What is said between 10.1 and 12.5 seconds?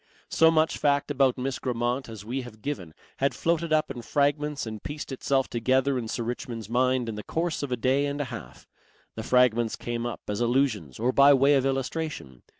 as allusions or by way of illustration.